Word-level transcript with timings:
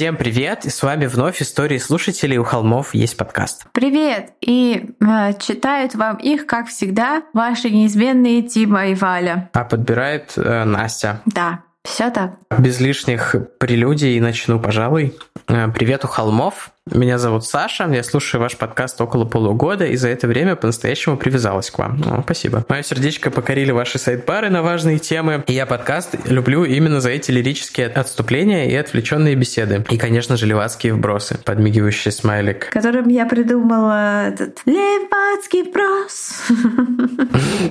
Всем 0.00 0.16
привет, 0.16 0.64
и 0.64 0.70
с 0.70 0.82
вами 0.82 1.04
вновь 1.04 1.42
истории 1.42 1.76
слушателей 1.76 2.38
у 2.38 2.42
холмов 2.42 2.94
есть 2.94 3.18
подкаст. 3.18 3.66
Привет, 3.72 4.32
и 4.40 4.94
э, 4.98 5.34
читают 5.38 5.94
вам 5.94 6.16
их, 6.16 6.46
как 6.46 6.68
всегда, 6.68 7.22
ваши 7.34 7.68
неизменные 7.68 8.40
Тима 8.40 8.86
и 8.86 8.94
Валя. 8.94 9.50
А 9.52 9.62
подбирает 9.62 10.32
э, 10.36 10.64
Настя. 10.64 11.20
Да, 11.26 11.64
все 11.84 12.08
так. 12.08 12.32
Без 12.58 12.80
лишних 12.80 13.36
прелюдий 13.58 14.18
начну, 14.20 14.58
пожалуй. 14.58 15.18
Э, 15.48 15.68
привет 15.74 16.04
у 16.04 16.08
холмов. 16.08 16.70
Меня 16.90 17.18
зовут 17.18 17.44
Саша, 17.44 17.88
я 17.88 18.02
слушаю 18.02 18.40
ваш 18.40 18.56
подкаст 18.56 19.00
около 19.00 19.24
полугода, 19.24 19.84
и 19.84 19.96
за 19.96 20.08
это 20.08 20.26
время 20.26 20.56
по-настоящему 20.56 21.16
привязалась 21.16 21.70
к 21.70 21.78
вам. 21.78 21.98
Ну, 21.98 22.22
спасибо. 22.24 22.64
Мое 22.68 22.82
сердечко 22.82 23.30
покорили 23.30 23.70
ваши 23.70 23.98
сайт-бары 23.98 24.50
на 24.50 24.62
важные 24.62 24.98
темы, 24.98 25.44
и 25.46 25.52
я 25.52 25.66
подкаст 25.66 26.16
люблю 26.26 26.64
именно 26.64 27.00
за 27.00 27.10
эти 27.10 27.30
лирические 27.30 27.88
отступления 27.88 28.68
и 28.68 28.74
отвлеченные 28.74 29.36
беседы. 29.36 29.84
И, 29.88 29.98
конечно 29.98 30.36
же, 30.36 30.46
левацкие 30.46 30.94
вбросы, 30.94 31.38
подмигивающий 31.44 32.10
смайлик. 32.10 32.70
Которым 32.70 33.08
я 33.08 33.26
придумала 33.26 34.28
этот 34.28 34.60
левацкий 34.66 35.62
вброс. 35.62 36.42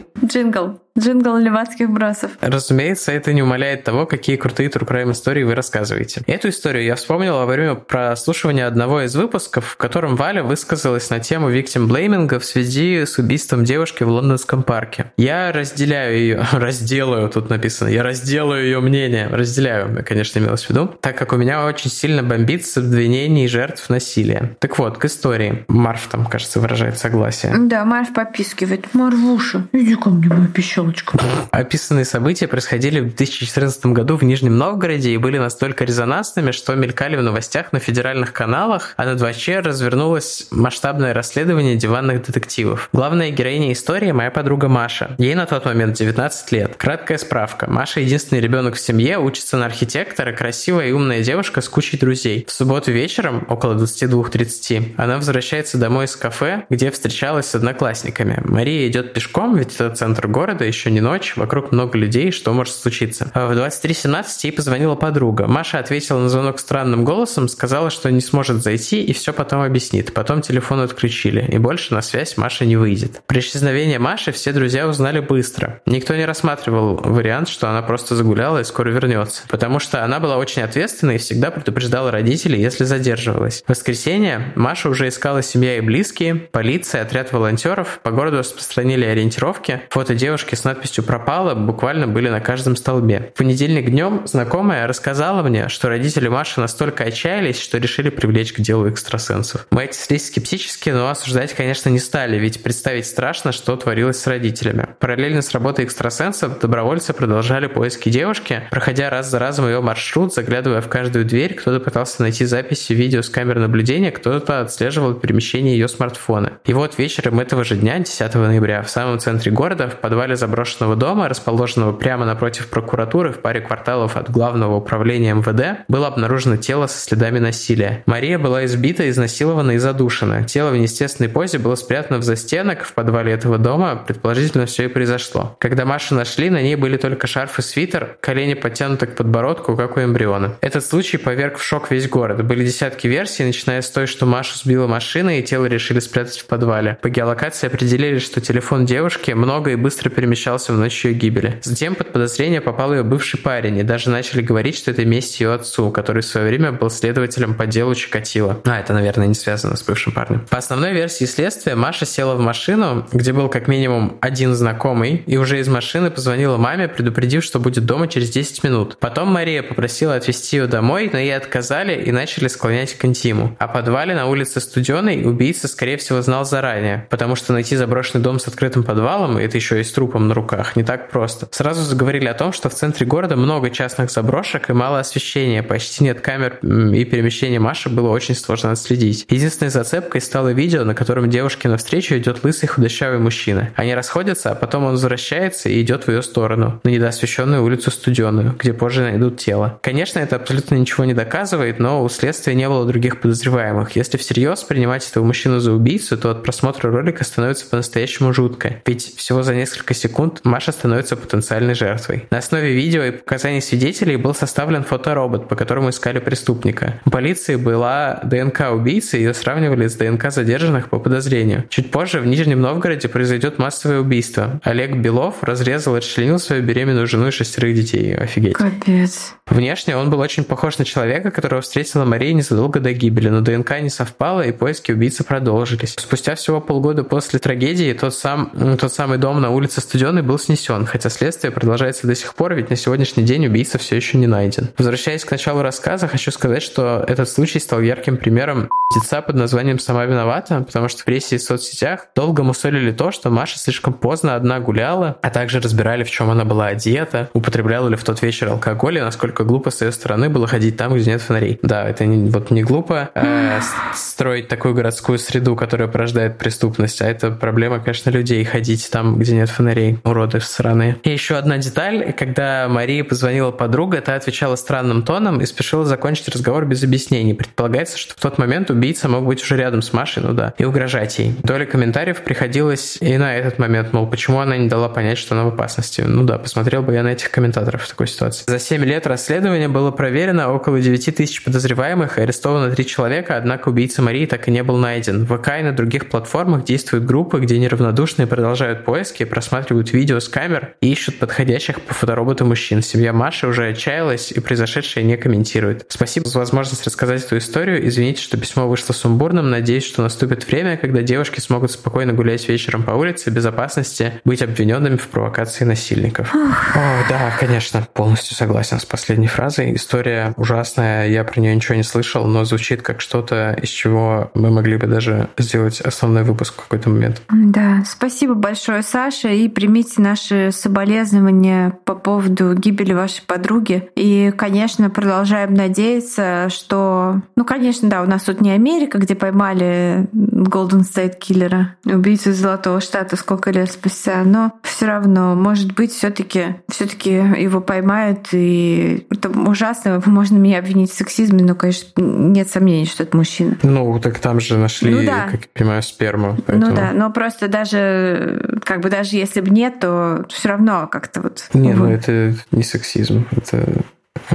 Джингл. 0.30 0.80
Джингл 1.00 1.38
левацких 1.38 1.90
вбросов. 1.90 2.32
Разумеется, 2.42 3.12
это 3.12 3.32
не 3.32 3.42
умаляет 3.42 3.84
того, 3.84 4.06
какие 4.06 4.36
крутые 4.36 4.70
true 4.70 4.86
crime 4.86 5.12
истории 5.12 5.44
вы 5.44 5.56
рассказываете. 5.56 6.22
Эту 6.28 6.50
историю 6.50 6.84
я 6.84 6.96
вспомнила 6.96 7.40
во 7.40 7.46
время 7.46 7.76
прослушивания 7.76 8.68
одного 8.68 9.02
из 9.02 9.16
выпусков, 9.16 9.66
в 9.66 9.78
котором 9.78 10.16
Валя 10.16 10.44
высказалась 10.44 11.10
на 11.10 11.20
тему 11.20 11.52
victim 11.52 11.88
blaming 11.88 12.33
а 12.33 12.40
в 12.40 12.46
связи 12.46 13.06
с 13.06 13.18
убийством 13.18 13.64
девушки 13.64 14.04
в 14.04 14.10
лондонском 14.10 14.64
парке. 14.64 15.12
Я 15.16 15.52
разделяю 15.52 16.18
ее, 16.18 16.46
разделаю, 16.52 17.30
тут 17.30 17.50
написано, 17.50 17.88
я 17.88 18.04
разделаю 18.04 18.66
ее 18.66 18.82
мнение, 18.82 19.28
разделяю, 19.28 20.04
конечно, 20.06 20.40
имелось 20.40 20.66
в 20.66 20.70
виду, 20.70 20.88
так 21.00 21.18
как 21.18 21.32
у 21.32 21.38
меня 21.38 21.66
очень 21.66 21.90
сильно 21.90 22.24
бомбит 22.24 22.66
с 22.66 22.78
обвинений 22.78 23.48
жертв 23.48 23.90
насилия. 23.90 24.58
Так 24.60 24.78
вот, 24.78 24.98
к 24.98 25.06
истории. 25.06 25.64
Марв 25.70 26.08
там, 26.08 26.26
кажется, 26.26 26.60
выражает 26.60 26.98
согласие. 26.98 27.56
Да, 27.58 27.86
Марф 27.86 28.14
попискивает. 28.14 28.94
Марвуша, 28.94 29.68
иди 29.72 29.96
ко 29.96 30.10
мне, 30.10 30.19
моя 30.28 30.48
пищалочка. 30.48 31.18
Описанные 31.52 32.06
события 32.06 32.48
происходили 32.48 33.00
в 33.00 33.16
2014 33.16 33.86
году 33.88 34.18
в 34.18 34.24
Нижнем 34.24 34.58
Новгороде 34.58 35.12
и 35.12 35.18
были 35.18 35.38
настолько 35.38 35.86
резонансными, 35.86 36.52
что 36.52 36.76
мелькали 36.76 37.16
в 37.16 37.24
новостях 37.24 37.72
на 37.74 37.80
федеральных 37.80 38.34
каналах, 38.34 38.94
а 38.98 39.06
на 39.06 39.16
2Ч 39.16 39.62
развернулось 39.62 40.48
масштабное 40.52 41.14
расследование 41.14 41.76
диванных 41.76 42.26
детективов. 42.26 42.90
Главная 42.94 43.32
героиня 43.32 43.72
истории– 43.72 44.12
моя 44.14 44.32
подруга 44.32 44.68
Маша. 44.68 45.16
Ей 45.18 45.36
на 45.36 45.46
тот 45.46 45.66
момент 45.66 45.96
19 45.96 46.52
лет. 46.52 46.76
Краткая 46.78 47.18
справка. 47.18 47.70
Маша– 47.70 48.00
единственный 48.02 48.42
ребенок 48.42 48.76
в 48.76 48.80
семье, 48.80 49.18
учится 49.18 49.58
на 49.58 49.66
архитектора, 49.66 50.34
красивая 50.34 50.88
и 50.88 50.92
умная 50.92 51.24
девушка 51.24 51.62
с 51.62 51.70
кучей 51.70 51.98
друзей. 51.98 52.46
В 52.48 52.52
субботу 52.52 52.92
вечером, 52.92 53.46
около 53.48 53.76
22.30, 53.76 54.96
она 54.98 55.16
возвращается 55.16 55.78
домой 55.78 56.06
из 56.06 56.16
кафе, 56.16 56.66
где 56.70 56.92
встречалась 56.92 57.48
с 57.48 57.56
одноклассниками. 57.56 58.42
Мария 58.44 58.88
идет 58.88 59.14
пешком, 59.14 59.56
ведь 59.56 59.76
это 59.76 59.96
центр 59.96 60.09
города, 60.28 60.66
еще 60.66 60.92
не 60.92 61.02
ночь, 61.02 61.34
вокруг 61.36 61.72
много 61.72 61.98
людей, 61.98 62.32
что 62.32 62.54
может 62.54 62.74
случиться. 62.74 63.32
В 63.34 63.52
23.17 63.52 64.26
ей 64.44 64.52
позвонила 64.52 64.96
подруга. 64.96 65.48
Маша 65.48 65.80
ответила 65.80 66.20
на 66.20 66.30
звонок 66.30 66.60
странным 66.60 67.06
голосом, 67.06 67.48
сказала, 67.48 67.90
что 67.90 68.12
не 68.12 68.22
сможет 68.22 68.62
зайти 68.62 69.04
и 69.04 69.14
все 69.14 69.34
потом 69.34 69.62
объяснит. 69.62 70.14
Потом 70.14 70.42
телефон 70.42 70.82
отключили, 70.82 71.46
и 71.50 71.58
больше 71.58 71.94
на 71.94 72.02
связь 72.02 72.38
Маша 72.38 72.66
не 72.66 72.78
выйдет. 72.78 73.22
При 73.28 73.40
исчезновении 73.40 73.98
Маши 73.98 74.32
все 74.32 74.52
друзья 74.52 74.88
узнали 74.88 75.20
быстро. 75.20 75.82
Никто 75.86 76.16
не 76.16 76.26
рассматривал 76.26 76.96
вариант, 76.96 77.50
что 77.50 77.70
она 77.70 77.82
просто 77.82 78.16
загуляла 78.16 78.60
и 78.60 78.64
скоро 78.64 78.90
вернется. 78.90 79.44
Потому 79.50 79.80
что 79.80 80.04
она 80.04 80.20
была 80.20 80.38
очень 80.38 80.62
ответственной 80.62 81.16
и 81.16 81.20
всегда 81.20 81.52
предупреждала 81.52 82.12
родителей, 82.12 82.62
если 82.62 82.84
задерживалась. 82.84 83.64
В 83.66 83.70
воскресенье 83.70 84.52
Маша 84.56 84.90
уже 84.90 85.08
искала 85.08 85.42
семья 85.42 85.78
и 85.78 85.82
близкие, 85.82 86.36
полиция, 86.36 87.02
отряд 87.02 87.32
волонтеров, 87.32 88.00
по 88.04 88.12
городу 88.12 88.40
распространили 88.40 89.06
ориентировки, 89.06 89.82
фото 90.00 90.16
девушки 90.16 90.56
с 90.56 90.64
надписью 90.64 91.04
«Пропала» 91.04 91.56
буквально 91.56 92.08
были 92.08 92.30
на 92.30 92.40
каждом 92.40 92.78
столбе. 92.78 93.34
В 93.36 93.38
понедельник 93.38 93.90
днем 93.90 94.22
знакомая 94.26 94.88
рассказала 94.88 95.44
мне, 95.44 95.68
что 95.68 95.90
родители 95.90 96.30
Маши 96.30 96.62
настолько 96.62 97.04
отчаялись, 97.04 97.60
что 97.60 97.80
решили 97.80 98.10
привлечь 98.10 98.54
к 98.54 98.62
делу 98.62 98.90
экстрасенсов. 98.90 99.68
Мы 99.72 99.84
отнеслись 99.84 100.28
скептически, 100.28 100.92
но 100.92 101.10
осуждать, 101.10 101.54
конечно, 101.54 101.90
не 101.90 102.00
стали, 102.00 102.38
ведь 102.38 102.64
представить 102.64 103.08
страшно, 103.08 103.52
что 103.52 103.76
творилось 103.76 104.22
с 104.22 104.26
родителями. 104.26 104.88
Параллельно 105.00 105.42
с 105.42 105.52
работой 105.52 105.84
экстрасенсов 105.84 106.62
добровольцы 106.62 107.12
продолжали 107.12 107.68
поиски 107.68 108.08
девушки, 108.08 108.64
проходя 108.72 109.10
раз 109.10 109.30
за 109.30 109.38
разом 109.38 109.68
ее 109.68 109.82
маршрут, 109.82 110.34
заглядывая 110.34 110.80
в 110.80 110.88
каждую 110.88 111.26
дверь, 111.26 111.56
кто-то 111.56 111.82
пытался 111.82 112.22
найти 112.22 112.46
записи 112.46 112.94
видео 112.94 113.22
с 113.22 113.28
камер 113.28 113.60
наблюдения, 113.60 114.12
кто-то 114.12 114.62
отслеживал 114.62 115.16
перемещение 115.16 115.78
ее 115.78 115.90
смартфона. 115.90 116.54
И 116.64 116.72
вот 116.72 116.98
вечером 116.98 117.42
этого 117.42 117.66
же 117.66 117.76
дня, 117.76 118.00
10 118.00 118.34
ноября, 118.36 118.82
в 118.82 118.90
самом 118.90 119.20
центре 119.20 119.52
города, 119.52 119.89
в 119.90 119.98
подвале 119.98 120.36
заброшенного 120.36 120.96
дома, 120.96 121.30
расположенного 121.30 121.94
прямо 121.94 122.26
напротив 122.26 122.68
прокуратуры 122.70 123.32
в 123.32 123.40
паре 123.40 123.62
кварталов 123.62 124.18
от 124.18 124.30
главного 124.30 124.76
управления 124.76 125.34
МВД, 125.34 125.86
было 125.88 126.08
обнаружено 126.08 126.58
тело 126.58 126.88
со 126.88 127.00
следами 127.00 127.40
насилия. 127.40 128.04
Мария 128.06 128.40
была 128.40 128.66
избита, 128.66 129.10
изнасилована 129.10 129.72
и 129.72 129.78
задушена. 129.78 130.44
Тело 130.44 130.72
в 130.72 130.78
неестественной 130.78 131.30
позе 131.30 131.60
было 131.60 131.76
спрятано 131.76 132.20
в 132.20 132.24
застенок 132.24 132.84
в 132.84 132.94
подвале 132.94 133.34
этого 133.34 133.58
дома, 133.58 133.96
предположительно 133.96 134.66
все 134.66 134.86
и 134.86 134.88
произошло. 134.88 135.56
Когда 135.60 135.86
Машу 135.86 136.16
нашли, 136.16 136.50
на 136.50 136.62
ней 136.62 136.76
были 136.76 136.98
только 136.98 137.28
шарф 137.28 137.60
и 137.60 137.62
свитер, 137.62 138.18
колени 138.22 138.54
подтянуты 138.54 139.08
к 139.08 139.16
подбородку, 139.16 139.76
как 139.76 139.98
у 139.98 140.02
эмбриона. 140.02 140.56
Этот 140.62 140.86
случай 140.86 141.18
поверг 141.18 141.58
в 141.58 141.64
шок 141.64 141.92
весь 141.92 142.10
город. 142.10 142.46
Были 142.46 142.66
десятки 142.66 143.08
версий, 143.08 143.44
начиная 143.46 143.82
с 143.82 143.90
той, 143.90 144.08
что 144.08 144.26
Машу 144.26 144.58
сбила 144.58 144.88
машина 144.88 145.40
и 145.40 145.44
тело 145.44 145.66
решили 145.66 146.00
спрятать 146.00 146.40
в 146.40 146.46
подвале. 146.46 146.98
По 147.02 147.10
геолокации 147.10 147.68
определили, 147.68 148.20
что 148.20 148.42
телефон 148.42 148.86
девушки 148.86 149.32
много 149.32 149.72
и 149.72 149.76
быстро 149.80 150.10
перемещался 150.10 150.74
в 150.74 150.78
ночь 150.78 151.06
ее 151.06 151.14
гибели. 151.14 151.60
Затем 151.64 151.96
под 151.96 152.14
подозрение 152.14 152.62
попал 152.62 152.94
ее 152.94 153.04
бывший 153.04 153.40
парень, 153.40 153.78
и 153.78 153.84
даже 153.84 154.10
начали 154.10 154.42
говорить, 154.42 154.78
что 154.78 154.92
это 154.92 155.06
месть 155.06 155.40
ее 155.40 155.54
отцу, 155.54 155.92
который 155.92 156.22
в 156.22 156.26
свое 156.26 156.48
время 156.48 156.72
был 156.72 156.90
следователем 156.90 157.56
по 157.56 157.66
делу 157.66 157.96
Чикатило. 157.96 158.62
А, 158.66 158.80
это, 158.80 158.94
наверное, 158.94 159.28
не 159.28 159.34
связано 159.34 159.76
с 159.76 159.84
бывшим 159.84 160.14
парнем. 160.14 160.46
По 160.50 160.58
основной 160.58 160.94
версии 160.94 161.26
следствия, 161.26 161.76
Маша 161.76 162.06
села 162.06 162.36
в 162.36 162.40
машину, 162.40 163.08
где 163.12 163.34
был 163.34 163.50
как 163.50 163.68
минимум 163.68 164.18
один 164.22 164.54
знакомый, 164.54 165.24
и 165.26 165.38
уже 165.38 165.60
из 165.60 165.68
машины 165.68 166.12
позвонила 166.12 166.58
маме, 166.58 166.88
предупредив, 166.88 167.44
что 167.44 167.60
будет 167.60 167.86
дома 167.86 168.08
через 168.08 168.30
10 168.30 168.64
минут. 168.64 168.98
Потом 169.00 169.30
Мария 169.30 169.64
попросила 169.64 170.16
отвезти 170.16 170.58
ее 170.58 170.68
домой, 170.68 171.10
но 171.12 171.20
ей 171.20 171.36
отказали 171.36 172.02
и 172.02 172.12
начали 172.12 172.48
склонять 172.48 172.96
к 172.96 173.06
интиму. 173.06 173.56
О 173.60 173.68
подвале 173.68 174.16
на 174.16 174.28
улице 174.28 174.60
Студеной 174.60 175.24
убийца, 175.24 175.68
скорее 175.68 175.98
всего, 175.98 176.22
знал 176.22 176.46
заранее, 176.46 177.08
потому 177.10 177.36
что 177.36 177.54
найти 177.54 177.76
заброшенный 177.76 178.24
дом 178.24 178.40
с 178.40 178.48
открытым 178.48 178.84
подвалом, 178.84 179.38
это 179.38 179.58
еще 179.58 179.69
и 179.78 179.84
с 179.84 179.92
трупом 179.92 180.28
на 180.28 180.34
руках, 180.34 180.76
не 180.76 180.84
так 180.84 181.10
просто. 181.10 181.48
Сразу 181.52 181.82
заговорили 181.82 182.28
о 182.28 182.34
том, 182.34 182.54
что 182.54 182.70
в 182.70 182.74
центре 182.74 183.06
города 183.06 183.36
много 183.36 183.70
частных 183.70 184.12
заброшек 184.12 184.70
и 184.70 184.74
мало 184.74 185.00
освещения, 185.00 185.64
почти 185.64 186.04
нет 186.04 186.22
камер 186.22 186.60
и 186.62 187.06
перемещение 187.06 187.60
Маши 187.60 187.90
было 187.90 188.10
очень 188.10 188.36
сложно 188.36 188.72
отследить. 188.72 189.26
Единственной 189.30 189.70
зацепкой 189.70 190.22
стало 190.22 190.50
видео, 190.50 190.84
на 190.84 190.96
котором 190.96 191.30
девушке 191.30 191.70
навстречу 191.70 192.16
идет 192.16 192.44
лысый 192.44 192.68
худощавый 192.70 193.20
мужчина. 193.20 193.72
Они 193.76 193.94
расходятся, 193.94 194.52
а 194.52 194.56
потом 194.56 194.86
он 194.86 194.92
возвращается 194.92 195.70
и 195.70 195.82
идет 195.82 196.06
в 196.06 196.10
ее 196.10 196.22
сторону, 196.22 196.80
на 196.84 196.90
недоосвещенную 196.90 197.64
улицу 197.64 197.92
Студеную, 197.92 198.56
где 198.58 198.74
позже 198.74 199.02
найдут 199.02 199.38
тело. 199.38 199.80
Конечно, 199.82 200.20
это 200.20 200.36
абсолютно 200.36 200.76
ничего 200.76 201.06
не 201.06 201.14
доказывает, 201.14 201.80
но 201.80 202.04
у 202.04 202.10
следствия 202.10 202.56
не 202.56 202.68
было 202.68 202.86
других 202.86 203.20
подозреваемых. 203.22 203.96
Если 203.96 204.18
всерьез 204.18 204.64
принимать 204.64 205.10
этого 205.10 205.24
мужчину 205.24 205.60
за 205.60 205.74
убийцу, 205.74 206.18
то 206.18 206.32
от 206.32 206.44
просмотра 206.44 206.92
ролика 206.92 207.24
становится 207.24 207.68
по-настоящему 207.68 208.34
жутко. 208.34 208.82
Ведь 208.86 209.16
всего 209.16 209.44
за 209.44 209.49
несколько 209.54 209.94
секунд 209.94 210.42
Маша 210.44 210.72
становится 210.72 211.16
потенциальной 211.16 211.74
жертвой. 211.74 212.28
На 212.32 212.40
основе 212.40 212.74
видео 212.74 213.04
и 213.04 213.12
показаний 213.12 213.62
свидетелей 213.62 214.16
был 214.16 214.34
составлен 214.34 214.84
фоторобот, 214.84 215.48
по 215.48 215.56
которому 215.56 215.90
искали 215.90 216.20
преступника. 216.20 217.02
У 217.06 217.10
полиции 217.10 217.56
была 217.56 218.20
ДНК 218.24 218.72
убийцы, 218.72 219.18
ее 219.18 219.34
сравнивали 219.34 219.88
с 219.88 219.96
ДНК 219.96 220.32
задержанных 220.32 220.90
по 220.90 221.00
подозрению. 221.00 221.66
Чуть 221.70 221.92
позже 221.92 222.20
в 222.20 222.26
Нижнем 222.26 222.62
Новгороде 222.62 223.08
произойдет 223.08 223.58
массовое 223.60 224.00
убийство. 224.00 224.60
Олег 224.64 224.98
Белов 224.98 225.44
разрезал 225.44 225.96
и 225.96 226.00
расчленил 226.00 226.40
свою 226.40 226.64
беременную 226.64 227.08
жену 227.08 227.28
и 227.28 227.32
шестерых 227.32 227.76
детей. 227.76 228.16
Офигеть. 228.16 228.54
Капец. 228.54 229.34
Внешне 229.48 229.98
он 229.98 230.10
был 230.10 230.20
очень 230.20 230.44
похож 230.44 230.78
на 230.78 230.86
человека, 230.86 231.32
которого 231.32 231.62
встретила 231.62 232.06
Мария 232.06 232.34
незадолго 232.34 232.80
до 232.80 232.94
гибели, 232.94 233.30
но 233.30 233.42
ДНК 233.42 233.80
не 233.82 233.90
совпало, 233.90 234.42
и 234.42 234.52
поиски 234.52 234.92
убийцы 234.92 235.24
продолжились. 235.24 235.96
Спустя 235.98 236.36
всего 236.36 236.62
полгода 236.62 237.04
после 237.04 237.40
трагедии 237.40 237.94
тот, 237.94 238.14
сам, 238.14 238.52
тот 238.80 238.94
самый 238.94 239.18
дом 239.18 239.39
на 239.40 239.50
улице 239.52 239.82
Студеной 239.82 240.22
был 240.22 240.38
снесен, 240.38 240.86
хотя 240.86 241.10
следствие 241.10 241.52
продолжается 241.52 242.08
до 242.08 242.16
сих 242.16 242.36
пор, 242.36 242.54
ведь 242.56 242.70
на 242.70 242.76
сегодняшний 242.76 243.24
день 243.24 243.46
убийца 243.48 243.78
все 243.78 243.96
еще 243.96 244.18
не 244.18 244.28
найден. 244.28 244.70
Возвращаясь 244.78 245.24
к 245.24 245.32
началу 245.32 245.62
рассказа, 245.62 246.08
хочу 246.08 246.32
сказать, 246.32 246.64
что 246.64 247.04
этот 247.08 247.30
случай 247.30 247.60
стал 247.60 247.82
ярким 247.82 248.18
примером 248.18 248.70
деца 248.94 249.22
под 249.22 249.36
названием 249.36 249.80
«Сама 249.80 250.06
виновата», 250.06 250.62
потому 250.62 250.90
что 250.90 251.02
в 251.02 251.06
прессе 251.06 251.38
и 251.38 251.40
соцсетях 251.40 252.08
долго 252.16 252.44
мусолили 252.44 252.92
то, 252.92 253.12
что 253.12 253.30
Маша 253.30 253.58
слишком 253.58 253.94
поздно 253.94 254.36
одна 254.36 254.60
гуляла, 254.60 255.18
а 255.22 255.30
также 255.30 255.60
разбирали, 255.60 256.04
в 256.04 256.12
чем 256.12 256.30
она 256.30 256.46
была 256.46 256.68
одета, 256.68 257.30
употребляла 257.34 257.90
ли 257.90 257.96
в 257.96 258.04
тот 258.04 258.22
вечер 258.22 258.50
алкоголь 258.50 258.98
и 258.98 259.02
насколько 259.02 259.40
насколько 259.40 259.44
глупо 259.44 259.70
с 259.70 259.82
ее 259.82 259.92
стороны 259.92 260.30
было 260.30 260.48
ходить 260.48 260.78
там, 260.78 260.94
где 260.96 261.12
нет 261.12 261.22
фонарей. 261.22 261.60
Да, 261.62 261.88
это 261.88 262.06
не, 262.06 262.30
вот 262.30 262.52
не 262.52 262.64
глупо 262.64 263.10
э, 263.14 263.60
строить 263.94 264.48
такую 264.48 264.74
городскую 264.74 265.20
среду, 265.20 265.56
которая 265.56 265.88
порождает 265.88 266.38
преступность, 266.38 267.02
а 267.02 267.06
это 267.08 267.32
проблема, 267.32 267.80
конечно, 267.80 268.10
людей 268.10 268.44
ходить 268.44 268.90
там, 268.92 269.18
где 269.20 269.29
нет 269.36 269.50
фонарей, 269.50 270.00
уроды 270.04 270.40
стороны. 270.40 270.98
И 271.04 271.10
еще 271.10 271.36
одна 271.36 271.58
деталь, 271.58 272.14
когда 272.14 272.68
Мария 272.70 273.04
позвонила 273.04 273.52
подруга, 273.52 274.02
та 274.02 274.16
отвечала 274.16 274.56
странным 274.56 275.04
тоном 275.04 275.42
и 275.42 275.46
спешила 275.46 275.86
закончить 275.86 276.30
разговор 276.30 276.66
без 276.66 276.84
объяснений. 276.84 277.34
Предполагается, 277.34 277.98
что 277.98 278.14
в 278.14 278.20
тот 278.20 278.38
момент 278.38 278.70
убийца 278.70 279.08
мог 279.08 279.26
быть 279.26 279.42
уже 279.42 279.58
рядом 279.58 279.82
с 279.82 279.94
Машей, 279.94 280.24
ну 280.24 280.34
да, 280.34 280.54
и 280.58 280.66
угрожать 280.66 281.18
ей. 281.20 281.36
Доля 281.44 281.66
комментариев 281.66 282.22
приходилось 282.22 282.98
и 283.02 283.18
на 283.18 283.36
этот 283.36 283.60
момент, 283.60 283.94
мол, 283.94 284.08
почему 284.08 284.40
она 284.40 284.58
не 284.58 284.68
дала 284.68 284.90
понять, 284.90 285.18
что 285.18 285.36
она 285.36 285.46
в 285.46 285.50
опасности. 285.50 286.02
Ну 286.02 286.24
да, 286.24 286.38
посмотрел 286.38 286.82
бы 286.82 286.94
я 286.94 287.04
на 287.04 287.10
этих 287.10 287.32
комментаторов 287.32 287.84
в 287.84 287.90
такой 287.90 288.08
ситуации. 288.08 288.44
За 288.48 288.60
7 288.60 288.84
лет 288.84 289.08
расследования 289.08 289.68
было 289.68 289.92
проверено 289.92 290.52
около 290.54 290.80
9 290.80 291.16
тысяч 291.16 291.44
подозреваемых 291.44 292.18
арестовано 292.18 292.72
3 292.72 292.86
человека, 292.86 293.38
однако 293.38 293.70
убийца 293.70 294.02
Марии 294.02 294.26
так 294.26 294.48
и 294.48 294.52
не 294.52 294.64
был 294.64 294.78
найден. 294.78 295.26
В 295.26 295.38
ВК 295.38 295.60
и 295.60 295.64
на 295.64 295.72
других 295.72 296.10
платформах 296.10 296.64
действуют 296.64 297.06
группы, 297.06 297.40
где 297.40 297.58
неравнодушные 297.60 298.28
продолжают 298.28 298.86
поиски, 298.86 299.19
просматривают 299.26 299.94
видео 299.94 300.20
с 300.20 300.30
камер 300.30 300.76
и 300.82 300.92
ищут 300.92 301.20
подходящих 301.20 301.82
по 301.82 301.94
фотороботу 301.94 302.46
мужчин. 302.46 302.82
Семья 302.82 303.14
Маши 303.14 303.48
уже 303.48 303.70
отчаялась 303.70 304.32
и 304.32 304.40
произошедшее 304.40 305.04
не 305.04 305.18
комментирует. 305.18 305.86
Спасибо 305.90 306.28
за 306.28 306.40
возможность 306.40 306.86
рассказать 306.86 307.24
эту 307.24 307.38
историю. 307.38 307.88
Извините, 307.88 308.22
что 308.22 308.38
письмо 308.38 308.68
вышло 308.68 308.94
сумбурным. 308.94 309.50
Надеюсь, 309.50 309.86
что 309.86 310.02
наступит 310.02 310.48
время, 310.48 310.78
когда 310.78 311.02
девушки 311.02 311.40
смогут 311.40 311.72
спокойно 311.72 312.14
гулять 312.14 312.48
вечером 312.48 312.84
по 312.84 312.92
улице, 312.92 313.30
безопасности, 313.30 314.22
быть 314.24 314.42
обвиненными 314.42 314.98
в 314.98 315.08
провокации 315.08 315.66
насильников. 315.66 316.34
О, 316.34 317.04
да, 317.10 317.34
конечно, 317.40 317.88
полностью 317.94 318.36
согласен 318.36 318.80
с 318.80 318.86
последней 318.86 319.28
фразой. 319.28 319.76
История 319.76 320.34
ужасная, 320.38 321.08
я 321.10 321.24
про 321.24 321.40
нее 321.40 321.56
ничего 321.56 321.76
не 321.76 321.84
слышал, 321.84 322.26
но 322.26 322.46
звучит 322.46 322.82
как 322.82 323.02
что-то, 323.02 323.58
из 323.62 323.70
чего 323.70 324.32
мы 324.34 324.50
могли 324.50 324.78
бы 324.78 324.88
даже 324.88 325.30
сделать 325.38 325.82
основной 325.82 326.24
выпуск 326.24 326.54
в 326.54 326.64
какой-то 326.64 326.90
момент. 326.90 327.22
Да, 327.30 327.84
спасибо 327.86 328.34
большое, 328.34 328.84
Саша, 328.84 329.09
и 329.10 329.50
примите 329.50 330.02
наши 330.02 330.52
соболезнования 330.52 331.78
по 331.86 331.96
поводу 331.96 332.54
гибели 332.54 332.94
вашей 332.94 333.24
подруги. 333.26 333.90
И, 333.96 334.34
конечно, 334.38 334.90
продолжаем 334.90 335.54
надеяться, 335.54 336.48
что... 336.50 337.22
Ну, 337.36 337.46
конечно, 337.46 337.90
да, 337.90 338.02
у 338.02 338.06
нас 338.06 338.24
тут 338.24 338.42
не 338.42 338.52
Америка, 338.52 338.98
где 338.98 339.16
поймали 339.16 340.08
Golden 340.14 340.82
State 340.82 341.18
киллера, 341.20 341.76
убийцу 341.86 342.32
из 342.32 342.38
Золотого 342.40 342.82
Штата 342.82 343.16
сколько 343.16 343.52
лет 343.52 343.72
спустя, 343.72 344.24
но 344.24 344.54
все 344.64 344.86
равно, 344.88 345.36
может 345.36 345.74
быть, 345.74 345.92
все-таки 345.92 346.56
все-таки 346.70 347.12
его 347.12 347.62
поймают, 347.62 348.30
и 348.32 349.06
это 349.10 349.30
ужасно. 349.30 350.02
Можно 350.06 350.38
меня 350.38 350.60
обвинить 350.60 350.92
в 350.92 350.96
сексизме, 350.96 351.44
но, 351.44 351.56
конечно, 351.56 351.90
нет 351.98 352.50
сомнений, 352.50 352.86
что 352.86 353.04
это 353.04 353.16
мужчина. 353.16 353.58
Ну, 353.64 354.00
так 354.00 354.20
там 354.20 354.40
же 354.40 354.58
нашли, 354.58 354.94
ну, 354.94 355.06
да. 355.06 355.28
как 355.32 355.42
я 355.42 355.48
понимаю, 355.54 355.84
сперму. 355.84 356.30
Ну 356.30 356.44
поэтому... 356.46 356.72
Ну 356.72 356.76
да, 356.76 356.92
но 356.94 357.12
просто 357.12 357.48
даже, 357.48 358.60
как 358.64 358.82
бы 358.82 358.90
даже 359.00 359.16
если 359.16 359.40
бы 359.40 359.50
нет, 359.50 359.80
то 359.80 360.26
все 360.28 360.50
равно 360.50 360.86
как-то 360.88 361.22
вот... 361.22 361.48
Не, 361.54 361.74
ну 361.74 361.90
это 361.90 362.36
не 362.52 362.64
сексизм, 362.64 363.26
это 363.32 363.66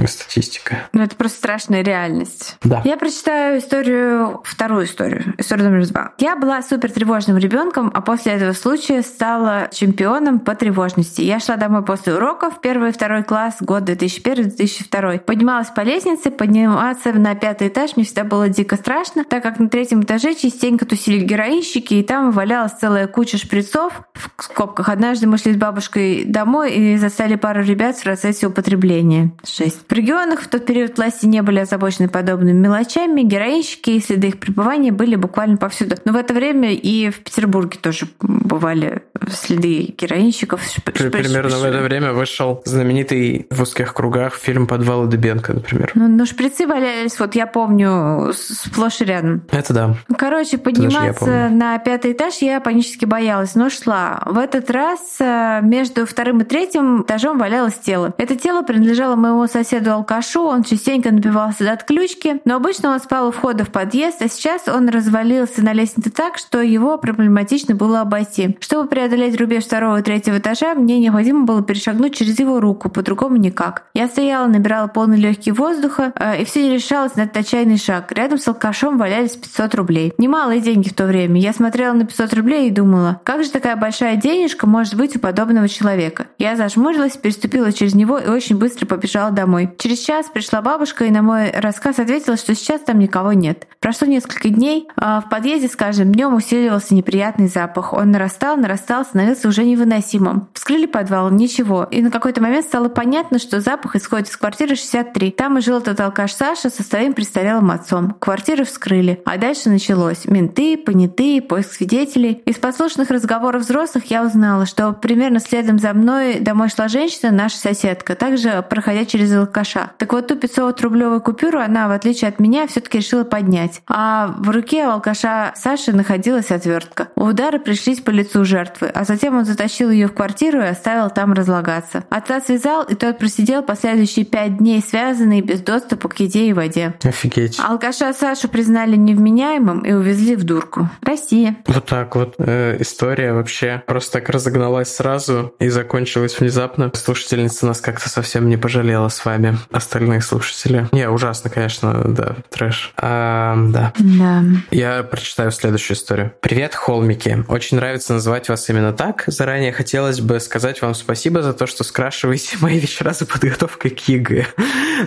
статистика. 0.07 0.87
Ну, 0.93 1.01
это 1.01 1.15
просто 1.15 1.37
страшная 1.37 1.83
реальность. 1.83 2.57
Да. 2.63 2.81
Я 2.83 2.97
прочитаю 2.97 3.59
историю, 3.59 4.41
вторую 4.43 4.85
историю, 4.85 5.33
историю 5.37 5.69
номер 5.69 5.87
два. 5.87 6.13
Я 6.19 6.35
была 6.35 6.61
супер 6.61 6.91
тревожным 6.91 7.37
ребенком, 7.37 7.91
а 7.93 8.01
после 8.01 8.33
этого 8.33 8.53
случая 8.53 9.01
стала 9.01 9.69
чемпионом 9.71 10.39
по 10.39 10.55
тревожности. 10.55 11.21
Я 11.21 11.39
шла 11.39 11.55
домой 11.55 11.83
после 11.83 12.13
уроков, 12.13 12.61
первый 12.61 12.89
и 12.89 12.93
второй 12.93 13.23
класс, 13.23 13.57
год 13.61 13.83
2001-2002. 13.83 15.19
Поднималась 15.19 15.69
по 15.69 15.81
лестнице, 15.81 16.31
подниматься 16.31 17.11
на 17.13 17.35
пятый 17.35 17.69
этаж 17.69 17.95
мне 17.95 18.05
всегда 18.05 18.23
было 18.23 18.49
дико 18.49 18.75
страшно, 18.75 19.23
так 19.23 19.43
как 19.43 19.59
на 19.59 19.69
третьем 19.69 20.01
этаже 20.01 20.35
частенько 20.35 20.85
тусили 20.85 21.19
героинщики, 21.23 21.95
и 21.95 22.03
там 22.03 22.31
валялась 22.31 22.73
целая 22.73 23.07
куча 23.07 23.37
шприцов 23.37 24.01
в 24.13 24.43
скобках. 24.43 24.89
Однажды 24.89 25.27
мы 25.27 25.37
шли 25.37 25.53
с 25.53 25.57
бабушкой 25.57 26.25
домой 26.25 26.73
и 26.73 26.97
застали 26.97 27.35
пару 27.35 27.63
ребят 27.63 27.97
в 27.97 28.03
процессе 28.03 28.47
употребления. 28.47 29.31
Жесть. 29.45 29.74
В 29.87 29.91
регионах 29.91 30.41
в 30.41 30.47
тот 30.47 30.65
период 30.65 30.97
власти 30.97 31.25
не 31.25 31.41
были 31.41 31.59
озабочены 31.59 32.09
подобными 32.09 32.57
мелочами, 32.57 33.21
героинщики 33.21 33.91
и 33.91 33.99
следы 33.99 34.29
их 34.29 34.39
пребывания 34.39 34.91
были 34.91 35.15
буквально 35.15 35.57
повсюду. 35.57 35.95
Но 36.05 36.13
в 36.13 36.15
это 36.15 36.33
время 36.33 36.73
и 36.73 37.09
в 37.09 37.19
Петербурге 37.19 37.79
тоже 37.81 38.07
бывали 38.19 39.03
следы 39.29 39.93
героинщиков. 39.97 40.61
Примерно 40.83 41.57
в 41.57 41.63
это 41.63 41.79
время 41.79 42.13
вышел 42.13 42.61
знаменитый 42.65 43.47
в 43.49 43.61
узких 43.61 43.93
кругах 43.93 44.35
фильм 44.35 44.67
«Подвалы 44.67 45.07
Дыбенко», 45.07 45.53
например. 45.53 45.91
Ну, 45.95 46.07
ну, 46.07 46.25
шприцы 46.25 46.67
валялись, 46.67 47.19
вот 47.19 47.35
я 47.35 47.47
помню, 47.47 48.31
сплошь 48.33 49.01
и 49.01 49.05
рядом. 49.05 49.43
Это 49.51 49.73
да. 49.73 49.95
Короче, 50.17 50.57
подниматься 50.57 51.49
на 51.49 51.77
пятый 51.79 52.13
этаж 52.13 52.35
я 52.41 52.59
панически 52.59 53.05
боялась, 53.05 53.55
но 53.55 53.69
шла. 53.69 54.21
В 54.25 54.37
этот 54.37 54.69
раз 54.71 55.17
э, 55.19 55.59
между 55.61 56.05
вторым 56.05 56.41
и 56.41 56.43
третьим 56.43 57.03
этажом 57.03 57.37
валялось 57.37 57.75
тело. 57.75 58.13
Это 58.17 58.35
тело 58.35 58.61
принадлежало 58.61 59.15
моему 59.15 59.47
соседу 59.47 59.65
соседу-алкашу, 59.65 60.43
он 60.43 60.63
частенько 60.63 61.11
напивался 61.11 61.63
до 61.63 61.73
отключки, 61.73 62.41
но 62.45 62.55
обычно 62.55 62.91
он 62.91 62.99
спал 62.99 63.27
у 63.27 63.31
входа 63.31 63.65
в 63.65 63.69
подъезд, 63.69 64.21
а 64.21 64.29
сейчас 64.29 64.67
он 64.67 64.89
развалился 64.89 65.61
на 65.63 65.73
лестнице 65.73 66.09
так, 66.09 66.37
что 66.37 66.61
его 66.61 66.97
проблематично 66.97 67.75
было 67.75 68.01
обойти. 68.01 68.57
Чтобы 68.59 68.87
преодолеть 69.05 69.39
рубеж 69.39 69.65
второго 69.65 69.99
и 69.99 70.01
третьего 70.01 70.39
этажа, 70.39 70.73
мне 70.73 70.97
необходимо 70.97 71.45
было 71.45 71.61
перешагнуть 71.61 72.15
через 72.15 72.39
его 72.39 72.59
руку, 72.59 72.89
по-другому 72.89 73.35
никак. 73.35 73.83
Я 73.93 74.07
стояла, 74.07 74.47
набирала 74.47 74.87
полный 74.87 75.17
легкий 75.17 75.51
воздуха, 75.51 76.11
э, 76.15 76.41
и 76.41 76.45
все 76.45 76.63
не 76.63 76.73
решалось 76.73 77.15
на 77.15 77.21
этот 77.21 77.37
отчаянный 77.37 77.77
шаг. 77.77 78.11
Рядом 78.11 78.39
с 78.39 78.47
алкашом 78.47 78.97
валялись 78.97 79.35
500 79.35 79.75
рублей. 79.75 80.13
Немалые 80.17 80.59
деньги 80.59 80.89
в 80.89 80.95
то 80.95 81.05
время. 81.05 81.39
Я 81.39 81.53
смотрела 81.53 81.93
на 81.93 82.05
500 82.05 82.33
рублей 82.33 82.67
и 82.67 82.71
думала, 82.71 83.21
как 83.23 83.43
же 83.43 83.51
такая 83.51 83.75
большая 83.75 84.15
денежка 84.15 84.65
может 84.65 84.95
быть 84.95 85.15
у 85.15 85.19
подобного 85.19 85.69
человека? 85.69 86.25
Я 86.39 86.55
зажмурилась, 86.55 87.15
переступила 87.15 87.71
через 87.71 87.93
него 87.93 88.17
и 88.17 88.27
очень 88.27 88.57
быстро 88.57 88.87
побежала 88.87 89.29
домой. 89.29 89.69
Через 89.77 89.99
час 89.99 90.27
пришла 90.33 90.61
бабушка 90.61 91.05
и 91.05 91.11
на 91.11 91.21
мой 91.21 91.51
рассказ 91.51 91.99
ответила, 91.99 92.37
что 92.37 92.55
сейчас 92.55 92.81
там 92.81 92.97
никого 92.97 93.33
нет. 93.33 93.67
Прошло 93.79 94.07
несколько 94.07 94.49
дней, 94.49 94.87
а 94.95 95.21
в 95.21 95.29
подъезде 95.29 95.67
с 95.67 95.75
каждым 95.75 96.11
днем 96.11 96.33
усиливался 96.33 96.95
неприятный 96.95 97.47
запах. 97.47 97.93
Он 97.93 98.09
нарастал, 98.09 98.57
нарастал, 98.57 98.94
становился 99.03 99.47
уже 99.47 99.63
невыносимым. 99.63 100.47
Вскрыли 100.53 100.85
подвал, 100.85 101.29
ничего. 101.29 101.87
И 101.91 102.01
на 102.01 102.11
какой-то 102.11 102.41
момент 102.41 102.65
стало 102.65 102.89
понятно, 102.89 103.39
что 103.39 103.59
запах 103.59 103.95
исходит 103.95 104.29
из 104.29 104.37
квартиры 104.37 104.75
63. 104.75 105.31
Там 105.31 105.57
и 105.57 105.61
жил 105.61 105.77
этот 105.77 105.99
алкаш 105.99 106.33
Саша 106.33 106.69
со 106.69 106.83
своим 106.83 107.13
престарелым 107.13 107.71
отцом. 107.71 108.15
Квартиру 108.19 108.65
вскрыли. 108.65 109.21
А 109.25 109.37
дальше 109.37 109.69
началось. 109.69 110.25
Менты, 110.25 110.77
понятые, 110.77 111.41
поиск 111.41 111.73
свидетелей. 111.73 112.41
Из 112.45 112.55
послушных 112.55 113.09
разговоров 113.09 113.63
взрослых 113.63 114.05
я 114.11 114.23
узнала, 114.23 114.65
что 114.65 114.93
примерно 114.93 115.39
следом 115.39 115.79
за 115.79 115.93
мной 115.93 116.39
домой 116.39 116.69
шла 116.69 116.87
женщина, 116.87 117.31
наша 117.31 117.57
соседка, 117.57 118.15
также 118.15 118.65
проходя 118.69 119.05
через 119.05 119.33
алкаша. 119.33 119.91
Так 119.97 120.13
вот, 120.13 120.27
ту 120.27 120.35
500-рублевую 120.35 121.21
купюру 121.21 121.59
она, 121.59 121.87
в 121.87 121.91
отличие 121.91 122.29
от 122.29 122.39
меня, 122.39 122.67
все 122.67 122.79
таки 122.79 122.99
решила 122.99 123.23
поднять. 123.23 123.81
А 123.87 124.33
в 124.37 124.49
руке 124.49 124.85
у 124.85 124.91
алкаша 124.91 125.53
Саши 125.55 125.93
находилась 125.93 126.51
отвертка. 126.51 127.09
Удары 127.15 127.59
пришлись 127.59 128.01
по 128.01 128.11
лицу 128.11 128.45
жертвы, 128.45 128.84
а 128.93 129.03
затем 129.03 129.37
он 129.37 129.45
затащил 129.45 129.89
ее 129.89 130.07
в 130.07 130.13
квартиру 130.13 130.59
и 130.61 130.65
оставил 130.65 131.09
там 131.09 131.33
разлагаться. 131.33 132.03
Отца 132.09 132.41
связал, 132.41 132.83
и 132.83 132.95
тот 132.95 133.17
просидел 133.17 133.61
последующие 133.63 134.25
пять 134.25 134.57
дней 134.57 134.83
связанный 134.85 135.41
без 135.41 135.61
доступа 135.61 136.09
к 136.09 136.19
еде 136.19 136.47
и 136.47 136.53
воде. 136.53 136.95
Офигеть. 137.03 137.59
Алкаша 137.59 138.13
Сашу 138.13 138.49
признали 138.49 138.95
невменяемым 138.95 139.79
и 139.81 139.91
увезли 139.93 140.35
в 140.35 140.43
дурку. 140.43 140.89
Россия. 141.01 141.57
Вот 141.67 141.85
так 141.85 142.15
вот. 142.15 142.35
Э, 142.39 142.77
история 142.79 143.33
вообще 143.33 143.83
просто 143.85 144.13
так 144.13 144.29
разогналась 144.29 144.93
сразу 144.93 145.53
и 145.59 145.69
закончилась 145.69 146.39
внезапно. 146.39 146.91
Слушательница 146.93 147.65
нас 147.65 147.81
как-то 147.81 148.09
совсем 148.09 148.49
не 148.49 148.57
пожалела 148.57 149.09
с 149.09 149.23
вами 149.23 149.35
вами, 149.35 149.57
остальные 149.71 150.21
слушатели. 150.21 150.87
Не, 150.91 151.09
ужасно, 151.09 151.49
конечно, 151.49 152.01
да, 152.05 152.35
трэш. 152.49 152.93
А, 152.97 153.55
да. 153.69 153.93
Да. 153.97 154.43
Я 154.71 155.03
прочитаю 155.03 155.51
следующую 155.51 155.97
историю. 155.97 156.33
Привет, 156.41 156.75
холмики. 156.75 157.43
Очень 157.47 157.77
нравится 157.77 158.13
называть 158.13 158.49
вас 158.49 158.69
именно 158.69 158.74
так. 158.93 159.23
Заранее 159.27 159.71
хотелось 159.71 160.21
бы 160.21 160.39
сказать 160.39 160.81
вам 160.81 160.95
спасибо 160.95 161.41
за 161.41 161.53
то, 161.53 161.67
что 161.67 161.83
скрашиваете 161.83 162.57
мои 162.61 162.79
вечера 162.79 163.13
за 163.13 163.25
подготовкой 163.25 163.91
к 163.91 163.99
ЕГЭ. 164.07 164.47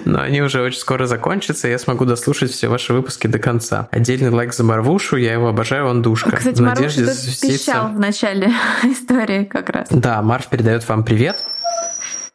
Но 0.05 0.21
они 0.21 0.43
уже 0.43 0.63
очень 0.63 0.79
скоро 0.79 1.07
закончатся, 1.07 1.69
и 1.69 1.71
я 1.71 1.79
смогу 1.79 2.05
дослушать 2.05 2.51
все 2.51 2.69
ваши 2.69 2.93
выпуски 2.93 3.27
до 3.27 3.39
конца. 3.39 3.89
Отдельный 3.91 4.31
лайк 4.31 4.53
за 4.53 4.65
Марвушу, 4.65 5.17
я 5.17 5.33
его 5.33 5.49
обожаю, 5.49 5.87
он 5.87 6.03
душка. 6.03 6.37
Кстати, 6.37 6.61
Марвуш 6.61 6.95
пищал 6.95 7.89
в 7.89 7.99
начале 7.99 8.53
истории 8.85 9.45
как 9.45 9.71
раз. 9.71 9.89
Да, 9.91 10.23
Марв 10.23 10.47
передает 10.49 10.89
вам 10.89 11.05
привет. 11.05 11.45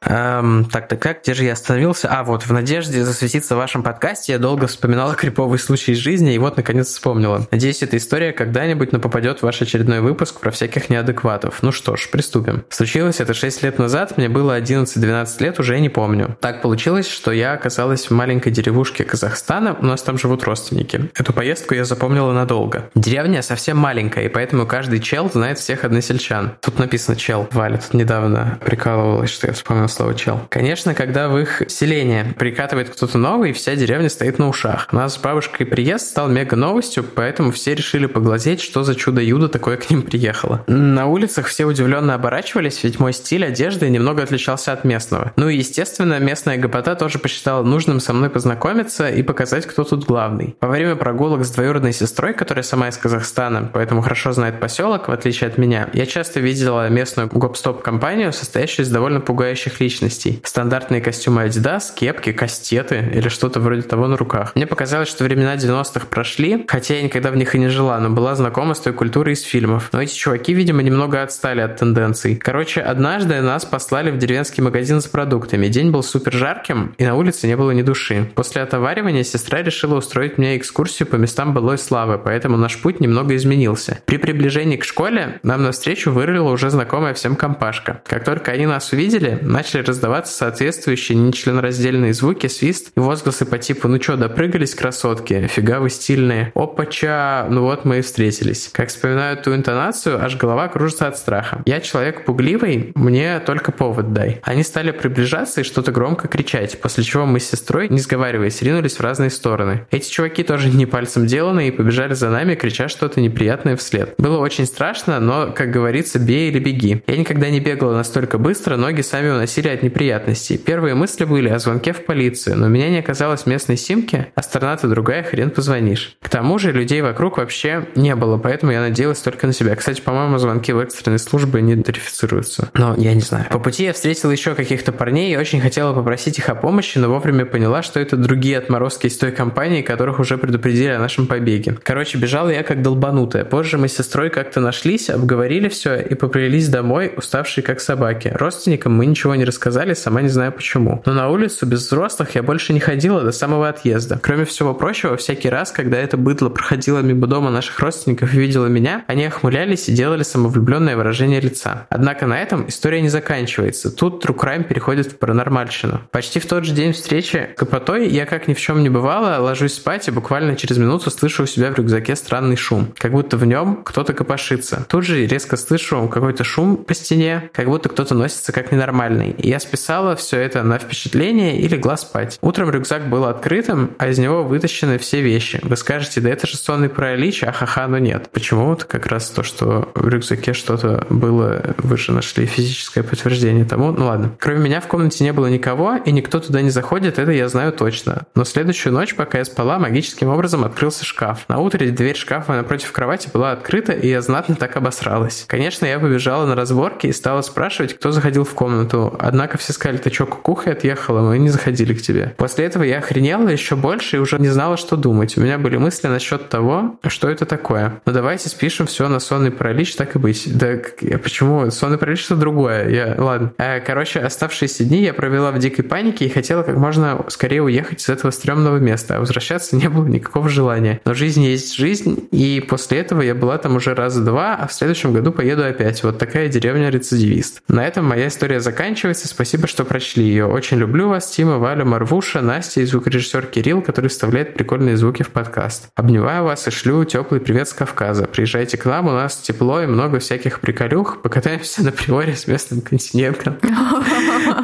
Эм, 0.06 0.66
так, 0.66 0.88
так, 0.88 1.00
так, 1.00 1.22
где 1.22 1.34
же 1.34 1.46
я 1.46 1.54
остановился? 1.54 2.10
А, 2.10 2.24
вот, 2.24 2.44
в 2.44 2.52
надежде 2.52 3.04
засветиться 3.04 3.56
в 3.56 3.58
вашем 3.58 3.84
подкасте 3.84 4.34
я 4.34 4.40
долго 4.40 4.68
вспоминала 4.68 5.16
криповый 5.16 5.60
случай 5.60 5.94
из 5.94 5.98
жизни, 5.98 6.34
и 6.34 6.38
вот, 6.38 6.58
наконец, 6.58 6.88
вспомнила. 6.88 7.48
Надеюсь, 7.52 7.84
эта 7.84 7.98
история 7.98 8.34
когда-нибудь 8.34 8.92
но 8.92 9.00
попадет 9.00 9.40
в 9.40 9.44
ваш 9.44 9.62
очередной 9.62 10.02
выпуск 10.02 10.40
про 10.40 10.52
всяких 10.52 10.90
неадекватов. 10.90 11.60
Ну 11.62 11.72
что 11.72 11.96
ж, 11.96 12.10
приступим. 12.12 12.66
Случилось 12.70 13.20
это 13.20 13.34
6 13.34 13.64
лет 13.64 13.80
назад, 13.80 14.18
мне 14.18 14.30
было 14.30 14.60
11-12 14.60 15.44
лет, 15.44 15.60
уже 15.60 15.80
не 15.80 15.90
помню. 15.90 16.38
Так 16.40 16.62
получилось, 16.62 17.08
что 17.08 17.32
я 17.32 17.54
оказалась 17.54 18.10
в 18.10 18.12
маленькой 18.12 18.52
деревушке 18.52 19.04
Казахстана, 19.04 19.76
у 19.80 19.86
нас 19.86 20.02
там 20.02 20.18
живут 20.18 20.44
родственники. 20.44 21.10
Эту 21.16 21.34
поездку 21.34 21.74
я 21.74 21.86
запомнила 21.86 22.34
надолго. 22.34 22.90
Деревня 22.96 23.42
совсем 23.42 23.78
маленькая, 23.78 24.26
и 24.26 24.30
поэтому 24.30 24.66
каждый 24.66 25.00
чел 25.00 25.30
знает 25.32 25.60
всех 25.60 25.86
односельчан. 25.86 26.54
Тут 26.62 26.80
написано 26.80 27.16
чел. 27.16 27.48
Валя 27.52 27.78
тут 27.78 27.94
недавно 27.94 28.60
прикалывалась, 28.64 29.30
что 29.30 29.48
я 29.48 29.54
вспомнил 29.54 29.88
слово 29.94 30.16
чел. 30.16 30.42
Конечно, 30.50 30.94
когда 30.94 31.30
в 31.30 31.38
их 31.38 31.64
селение 31.68 32.34
прикатывает 32.38 32.90
кто-то 32.90 33.18
новый, 33.18 33.54
вся 33.54 33.76
деревня 33.76 34.10
стоит 34.10 34.40
на 34.40 34.50
ушах. 34.50 34.90
У 34.92 34.96
нас 34.96 35.16
с 35.16 35.18
бабушкой 35.18 35.66
приезд 35.66 36.08
стал 36.08 36.28
мега 36.28 36.56
новостью, 36.56 37.04
поэтому 37.04 37.52
все 37.52 37.76
решили 37.76 38.06
поглазеть, 38.06 38.62
что 38.62 38.84
за 38.84 38.96
чудо-юдо 38.96 39.48
такое 39.48 39.78
к 39.78 39.90
ним 39.90 40.02
приехало. 40.02 40.64
На 40.68 41.08
улицах 41.08 41.48
все 41.48 41.66
удивленно 41.66 42.16
оборачивались, 42.16 42.84
ведь 42.84 43.00
мой 43.00 43.14
стиль 43.14 43.46
одежды 43.46 43.90
немного 43.90 44.24
отличался 44.24 44.74
от 44.74 44.84
местного. 44.84 45.32
Ну 45.36 45.50
и, 45.50 45.58
естественно, 45.58 46.20
местная 46.20 46.58
ГПТ 46.58 46.98
тоже 46.98 47.20
посчитала 47.20 47.64
нужным 47.64 48.00
со 48.00 48.14
мной 48.14 48.30
познакомиться 48.30 49.10
и 49.10 49.24
показать, 49.24 49.66
кто 49.66 49.84
тут 49.84 50.06
главный. 50.06 50.56
Во 50.62 50.70
время 50.70 50.96
прогулок 50.96 51.46
с 51.46 51.52
двоюродной 51.52 51.94
сестрой, 51.94 52.34
которая 52.34 52.64
сама 52.64 52.90
из 52.90 52.98
Казахстана, 52.98 53.70
поэтому 53.72 54.02
хорошо 54.02 54.32
знает 54.32 54.60
поселок, 54.60 55.08
в 55.08 55.12
отличие 55.12 55.48
от 55.50 55.58
меня, 55.58 55.90
я 55.94 56.06
часто 56.06 56.40
видела 56.40 56.90
местную 56.90 57.30
гоп-стоп-компанию, 57.30 58.34
состоящую 58.34 58.86
из 58.86 58.90
довольно 58.90 59.22
пугающих 59.22 59.80
личностей. 59.84 60.40
Стандартные 60.44 61.02
костюмы 61.02 61.46
Adidas, 61.46 61.94
кепки, 61.94 62.32
кастеты 62.32 63.04
или 63.14 63.28
что-то 63.28 63.60
вроде 63.60 63.82
того 63.82 64.08
на 64.08 64.16
руках. 64.18 64.54
Мне 64.56 64.66
показалось, 64.66 65.10
что 65.10 65.26
времена 65.26 65.56
90-х 65.56 66.08
прошли, 66.08 66.66
хотя 66.68 66.96
я 66.96 67.02
никогда 67.02 67.32
в 67.32 67.36
них 67.36 67.54
и 67.56 67.60
не 67.60 67.68
жила, 67.68 68.00
но 68.00 68.10
была 68.10 68.36
знакома 68.36 68.74
с 68.74 68.80
той 68.80 68.94
культурой 68.94 69.34
из 69.34 69.42
фильмов. 69.42 69.90
Но 69.92 70.02
эти 70.02 70.16
чуваки, 70.16 70.54
видимо, 70.54 70.82
немного 70.82 71.22
отстали 71.22 71.62
от 71.62 71.78
тенденций. 71.78 72.36
Короче, 72.36 72.82
однажды 72.82 73.42
нас 73.42 73.66
послали 73.66 74.12
в 74.12 74.18
деревенский 74.18 74.64
магазин 74.64 75.02
с 75.02 75.08
продуктами. 75.08 75.68
День 75.68 75.92
был 75.92 76.04
супер 76.04 76.34
жарким, 76.34 76.96
и 76.98 77.06
на 77.06 77.16
улице 77.16 77.48
не 77.48 77.58
было 77.58 77.72
ни 77.72 77.82
души. 77.82 78.32
После 78.36 78.62
отоваривания 78.62 79.24
сестра 79.24 79.62
решила 79.62 79.96
устроить 79.96 80.38
мне 80.38 80.58
экскурсию 80.58 81.08
по 81.08 81.16
местам 81.16 81.54
былой 81.54 81.78
славы, 81.78 82.18
поэтому 82.24 82.58
наш 82.58 82.82
путь 82.82 83.00
немного 83.00 83.36
изменился. 83.36 84.00
При 84.06 84.18
приближении 84.18 84.78
к 84.78 84.86
школе 84.86 85.40
нам 85.44 85.64
навстречу 85.64 86.12
вырвала 86.12 86.52
уже 86.52 86.70
знакомая 86.70 87.14
всем 87.14 87.36
компашка. 87.36 88.02
Как 88.06 88.24
только 88.24 88.52
они 88.52 88.66
нас 88.66 88.92
увидели, 88.92 89.40
начали 89.42 89.73
раздаваться 89.82 90.34
соответствующие 90.34 91.18
нечленораздельные 91.18 92.14
звуки, 92.14 92.48
свист 92.48 92.92
и 92.96 93.00
возгласы 93.00 93.46
по 93.46 93.58
типу 93.58 93.88
«Ну 93.88 93.98
чё, 93.98 94.16
допрыгались, 94.16 94.76
красотки? 94.76 95.48
Фига 95.48 95.80
вы 95.80 95.90
стильные!» 95.90 96.52
«Опача! 96.56 97.48
Ну 97.50 97.64
вот 97.64 97.86
мы 97.86 98.00
и 98.00 98.02
встретились». 98.02 98.70
Как 98.72 98.90
вспоминаю 98.90 99.38
ту 99.38 99.56
интонацию, 99.56 100.24
аж 100.24 100.38
голова 100.38 100.68
кружится 100.68 101.08
от 101.08 101.18
страха. 101.18 101.62
Я 101.66 101.80
человек 101.80 102.26
пугливый, 102.26 102.92
мне 102.96 103.40
только 103.40 103.72
повод 103.72 104.14
дай. 104.14 104.40
Они 104.44 104.64
стали 104.64 104.92
приближаться 104.92 105.62
и 105.62 105.64
что-то 105.64 105.92
громко 105.92 106.28
кричать, 106.28 106.80
после 106.82 107.04
чего 107.04 107.26
мы 107.26 107.40
с 107.40 107.50
сестрой, 107.50 107.90
не 107.90 108.00
сговариваясь, 108.00 108.62
ринулись 108.62 108.98
в 108.98 109.02
разные 109.02 109.30
стороны. 109.30 109.86
Эти 109.92 110.10
чуваки 110.10 110.44
тоже 110.44 110.70
не 110.70 110.86
пальцем 110.86 111.26
деланы 111.26 111.68
и 111.68 111.72
побежали 111.72 112.14
за 112.14 112.30
нами, 112.30 112.56
крича 112.56 112.90
что-то 112.90 113.22
неприятное 113.22 113.78
вслед. 113.78 114.16
Было 114.18 114.38
очень 114.40 114.66
страшно, 114.66 115.20
но, 115.20 115.52
как 115.52 115.72
говорится, 115.72 116.20
бей 116.20 116.50
или 116.50 116.60
беги. 116.60 117.04
Я 117.08 117.18
никогда 117.18 117.50
не 117.50 117.60
бегала 117.60 117.94
настолько 117.96 118.38
быстро, 118.38 118.76
ноги 118.76 119.02
сами 119.02 119.30
уносили 119.30 119.53
от 119.62 119.84
неприятностей. 119.84 120.58
Первые 120.58 120.96
мысли 120.96 121.26
были 121.26 121.50
о 121.50 121.60
звонке 121.60 121.94
в 121.94 122.06
полицию, 122.06 122.58
но 122.58 122.68
у 122.68 122.70
меня 122.70 122.90
не 122.90 123.00
оказалось 123.00 123.46
местной 123.46 123.78
симки, 123.78 124.28
а 124.36 124.42
страна-то 124.42 124.88
другая, 124.88 125.24
хрен 125.24 125.50
позвонишь. 125.50 126.18
К 126.22 126.30
тому 126.30 126.60
же 126.60 126.72
людей 126.72 127.02
вокруг 127.02 127.38
вообще 127.38 127.88
не 127.96 128.16
было, 128.16 128.38
поэтому 128.38 128.72
я 128.72 128.82
надеялась 128.82 129.20
только 129.20 129.48
на 129.48 129.54
себя. 129.54 129.76
Кстати, 129.76 130.02
по-моему, 130.02 130.38
звонки 130.38 130.74
в 130.74 130.80
экстренной 130.80 131.20
службы 131.20 131.62
не 131.62 131.82
тарифицируются. 131.82 132.70
Но 132.74 132.96
я 132.98 133.14
не 133.14 133.22
знаю. 133.22 133.46
По 133.50 133.60
пути 133.60 133.84
я 133.84 133.94
встретила 133.94 134.32
еще 134.32 134.56
каких-то 134.56 134.92
парней 134.92 135.34
и 135.34 135.38
очень 135.38 135.62
хотела 135.62 135.94
попросить 135.94 136.40
их 136.40 136.50
о 136.50 136.56
помощи, 136.56 136.98
но 136.98 137.10
вовремя 137.10 137.46
поняла, 137.46 137.84
что 137.84 138.00
это 138.00 138.18
другие 138.18 138.58
отморозки 138.58 139.08
из 139.08 139.18
той 139.18 139.32
компании, 139.32 139.82
которых 139.82 140.20
уже 140.20 140.38
предупредили 140.38 140.90
о 140.90 141.00
нашем 141.00 141.28
побеге. 141.28 141.78
Короче, 141.84 142.18
бежала 142.18 142.50
я 142.50 142.64
как 142.64 142.82
долбанутая. 142.82 143.46
Позже 143.46 143.78
мы 143.78 143.88
с 143.88 143.96
сестрой 143.96 144.30
как-то 144.30 144.60
нашлись, 144.60 145.10
обговорили 145.10 145.70
все 145.70 145.96
и 145.96 146.16
поплелись 146.16 146.70
домой, 146.70 147.14
уставшие 147.16 147.64
как 147.64 147.80
собаки. 147.80 148.32
Родственникам 148.34 148.96
мы 148.96 149.06
ничего 149.06 149.36
не 149.36 149.43
рассказали, 149.46 149.94
сама 149.94 150.22
не 150.22 150.30
знаю 150.30 150.52
почему. 150.52 151.02
Но 151.06 151.14
на 151.14 151.30
улицу 151.30 151.66
без 151.66 151.86
взрослых 151.86 152.36
я 152.36 152.44
больше 152.44 152.74
не 152.74 152.80
ходила 152.80 153.22
до 153.22 153.32
самого 153.32 153.70
отъезда. 153.70 154.20
Кроме 154.22 154.46
всего 154.46 154.74
прочего, 154.74 155.18
всякий 155.18 155.50
раз, 155.50 155.72
когда 155.72 155.98
это 155.98 156.18
быдло 156.18 156.50
проходило 156.50 157.00
мимо 157.00 157.28
дома 157.28 157.50
наших 157.50 157.80
родственников 157.80 158.34
и 158.34 158.40
видела 158.40 158.68
меня, 158.68 159.04
они 159.08 159.26
охмылялись 159.26 159.90
и 159.90 159.94
делали 159.94 160.24
самовлюбленное 160.24 160.96
выражение 160.96 161.40
лица. 161.40 161.88
Однако 161.90 162.28
на 162.28 162.40
этом 162.40 162.68
история 162.68 163.02
не 163.02 163.10
заканчивается. 163.10 163.92
Тут 163.92 164.24
True 164.26 164.36
Crime 164.36 164.64
переходит 164.64 165.12
в 165.12 165.18
паранормальщину. 165.18 166.02
Почти 166.12 166.40
в 166.40 166.46
тот 166.46 166.66
же 166.66 166.74
день 166.74 166.94
встречи 166.94 167.50
Капотой 167.56 168.08
я, 168.08 168.26
как 168.26 168.48
ни 168.48 168.54
в 168.54 168.60
чем 168.60 168.84
не 168.84 168.90
бывало, 168.90 169.42
ложусь 169.42 169.76
спать 169.76 170.08
и 170.08 170.12
буквально 170.12 170.56
через 170.56 170.78
минуту 170.78 171.10
слышу 171.10 171.44
у 171.44 171.46
себя 171.46 171.72
в 171.72 171.76
рюкзаке 171.76 172.16
странный 172.16 172.56
шум. 172.56 172.94
Как 172.98 173.12
будто 173.12 173.38
в 173.38 173.46
нем 173.46 173.84
кто-то 173.84 174.14
копошится. 174.14 174.86
Тут 174.90 175.06
же 175.06 175.26
резко 175.26 175.58
слышу 175.58 176.08
какой-то 176.08 176.44
шум 176.44 176.78
по 176.78 176.94
стене, 176.94 177.50
как 177.54 177.68
будто 177.68 177.90
кто-то 177.90 178.16
носится 178.16 178.52
как 178.52 178.72
ненормальный. 178.72 179.33
И 179.38 179.50
я 179.50 179.60
списала 179.60 180.16
все 180.16 180.40
это 180.40 180.64
на 180.64 180.78
впечатление 180.78 181.60
и 181.60 181.68
легла 181.68 181.98
спать. 181.98 182.38
Утром 182.42 182.70
рюкзак 182.70 183.10
был 183.10 183.26
открытым, 183.26 183.92
а 183.98 184.08
из 184.08 184.20
него 184.20 184.44
вытащены 184.44 184.98
все 184.98 185.22
вещи. 185.22 185.60
Вы 185.64 185.76
скажете, 185.76 186.22
да 186.22 186.30
это 186.30 186.48
же 186.48 186.58
сонный 186.58 186.90
паралич, 186.90 187.44
а 187.44 187.52
ха-ха, 187.52 187.88
но 187.88 187.98
нет. 187.98 188.30
Почему? 188.32 188.66
Вот 188.66 188.84
как 188.86 189.08
раз 189.08 189.30
то, 189.30 189.44
что 189.44 189.92
в 189.96 190.08
рюкзаке 190.08 190.54
что-то 190.54 191.06
было, 191.10 191.76
вы 191.78 191.98
же 191.98 192.12
нашли 192.12 192.46
физическое 192.46 193.04
подтверждение 193.04 193.66
тому. 193.66 193.92
Ну 193.92 194.06
ладно. 194.06 194.32
Кроме 194.40 194.60
меня 194.60 194.82
в 194.82 194.88
комнате 194.88 195.24
не 195.24 195.34
было 195.34 195.48
никого, 195.48 195.96
и 195.96 196.12
никто 196.12 196.40
туда 196.40 196.62
не 196.62 196.70
заходит, 196.70 197.20
это 197.20 197.32
я 197.32 197.48
знаю 197.50 197.72
точно. 197.72 198.24
Но 198.36 198.44
следующую 198.44 198.94
ночь, 198.94 199.16
пока 199.16 199.40
я 199.40 199.46
спала, 199.46 199.80
магическим 199.80 200.30
образом 200.30 200.64
открылся 200.64 201.06
шкаф. 201.06 201.46
На 201.48 201.60
утре 201.60 201.90
дверь 201.92 202.16
шкафа 202.16 202.54
напротив 202.54 202.92
кровати 202.92 203.30
была 203.34 203.52
открыта, 203.52 203.94
и 203.94 204.08
я 204.08 204.22
знатно 204.22 204.56
так 204.56 204.76
обосралась. 204.76 205.46
Конечно, 205.48 205.86
я 205.86 206.00
побежала 206.00 206.46
на 206.46 206.56
разборки 206.56 207.08
и 207.08 207.14
стала 207.14 207.42
спрашивать, 207.42 207.94
кто 207.96 208.12
заходил 208.12 208.44
в 208.44 208.54
комнату. 208.54 209.16
Однако 209.24 209.58
все 209.58 209.72
сказали, 209.72 209.98
ты 209.98 210.10
чё, 210.10 210.26
кукуха 210.26 210.72
отъехала, 210.72 211.22
мы 211.22 211.38
не 211.38 211.50
заходили 211.50 211.94
к 211.94 212.02
тебе. 212.02 212.34
После 212.38 212.66
этого 212.66 212.84
я 212.84 212.98
охренела 212.98 213.48
еще 213.48 213.78
больше 213.78 214.18
и 214.18 214.20
уже 214.20 214.38
не 214.38 214.50
знала, 214.50 214.76
что 214.76 214.98
думать. 214.98 215.38
У 215.38 215.42
меня 215.42 215.58
были 215.58 215.78
мысли 215.78 216.08
насчет 216.08 216.50
того, 216.50 217.00
что 217.08 217.30
это 217.30 217.46
такое. 217.46 218.02
Ну 218.06 218.12
давайте 218.12 218.50
спишем 218.50 218.86
все 218.86 219.08
на 219.08 219.20
сонный 219.20 219.52
паралич, 219.52 219.96
так 219.96 220.16
и 220.16 220.20
быть. 220.20 220.46
Да 220.58 220.76
почему? 221.24 221.72
Сонный 221.72 221.98
паралич 221.98 222.26
это 222.26 222.36
другое. 222.36 222.90
Я, 222.90 223.16
ладно. 223.18 223.54
А, 223.58 223.80
короче, 223.80 224.20
оставшиеся 224.20 224.84
дни 224.84 225.02
я 225.02 225.14
провела 225.14 225.52
в 225.52 225.60
дикой 225.60 225.86
панике 225.86 226.26
и 226.26 226.30
хотела 226.30 226.64
как 226.64 226.76
можно 226.76 227.24
скорее 227.30 227.64
уехать 227.64 228.02
из 228.02 228.10
этого 228.10 228.32
стрёмного 228.32 228.78
места. 228.78 229.16
А 229.18 229.20
возвращаться 229.22 229.78
не 229.78 229.88
было 229.88 230.06
никакого 230.06 230.50
желания. 230.50 231.00
Но 231.06 231.14
жизнь 231.14 231.44
есть 231.44 231.76
жизнь, 231.76 232.28
и 232.32 232.60
после 232.68 233.00
этого 233.00 233.22
я 233.22 233.36
была 233.36 233.58
там 233.58 233.78
уже 233.78 233.96
раза 233.96 234.22
два, 234.22 234.56
а 234.56 234.68
в 234.68 234.74
следующем 234.74 235.14
году 235.14 235.32
поеду 235.32 235.64
опять. 235.64 236.04
Вот 236.04 236.18
такая 236.18 236.50
деревня-рецидивист. 236.50 237.64
На 237.70 237.88
этом 237.88 238.06
моя 238.06 238.28
история 238.28 238.60
заканчивается. 238.60 239.13
Спасибо, 239.20 239.68
что 239.68 239.86
прочли 239.86 240.24
ее. 240.24 240.46
Очень 240.46 240.78
люблю 240.78 241.10
вас, 241.10 241.28
Тима, 241.28 241.58
Валя, 241.58 241.86
Марвуша, 241.86 242.42
Настя 242.42 242.82
и 242.82 242.86
звукорежиссер 242.86 243.46
Кирилл, 243.48 243.82
который 243.82 244.10
вставляет 244.10 244.54
прикольные 244.54 244.98
звуки 244.98 245.24
в 245.24 245.30
подкаст. 245.30 245.90
Обнимаю 245.96 246.44
вас 246.44 246.68
и 246.68 246.72
шлю 246.72 247.04
теплый 247.06 247.40
привет 247.40 247.68
с 247.68 247.74
Кавказа. 247.74 248.26
Приезжайте 248.26 248.78
к 248.78 248.86
нам, 248.86 249.08
у 249.08 249.12
нас 249.12 249.38
тепло 249.38 249.82
и 249.82 249.86
много 249.86 250.20
всяких 250.20 250.60
приколюх. 250.60 251.22
Покатаемся 251.22 251.84
на 251.84 251.92
приоре 251.92 252.36
с 252.36 252.48
местным 252.48 252.82
континентом. 252.82 253.58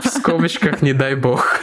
В 0.03 0.07
скобочках 0.07 0.81
не 0.81 0.93
дай 0.93 1.15
бог. 1.15 1.61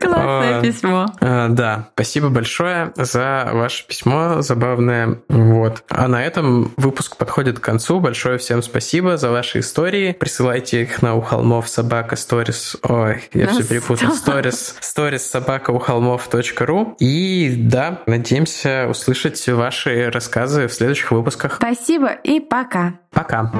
Классное 0.00 0.62
письмо. 0.62 1.06
А, 1.20 1.48
да, 1.48 1.90
спасибо 1.94 2.28
большое 2.28 2.92
за 2.96 3.50
ваше 3.52 3.86
письмо 3.86 4.42
забавное. 4.42 5.20
Вот. 5.28 5.84
А 5.88 6.08
на 6.08 6.24
этом 6.24 6.72
выпуск 6.76 7.16
подходит 7.16 7.58
к 7.58 7.62
концу. 7.62 8.00
Большое 8.00 8.38
всем 8.38 8.62
спасибо 8.62 9.16
за 9.16 9.30
ваши 9.30 9.60
истории. 9.60 10.12
Присылайте 10.24 10.80
их 10.80 11.02
на 11.02 11.16
у 11.16 11.20
холмов 11.20 11.68
собака 11.68 12.16
сторис. 12.16 12.78
Ой, 12.82 13.28
я 13.34 13.46
все 13.48 13.62
перепутал. 13.62 14.10
Сторис, 14.14 14.74
сторис 14.80 15.30
собака 15.30 15.70
у 15.70 15.78
холмов.ру. 15.78 16.96
И 16.98 17.54
да, 17.58 18.00
надеемся 18.06 18.86
услышать 18.88 19.46
ваши 19.46 20.10
рассказы 20.10 20.66
в 20.66 20.72
следующих 20.72 21.10
выпусках. 21.10 21.56
Спасибо 21.56 22.10
и 22.10 22.40
пока. 22.40 22.94
Пока. 23.10 23.52